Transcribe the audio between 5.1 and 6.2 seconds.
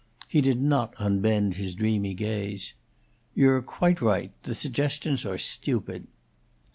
are stupid."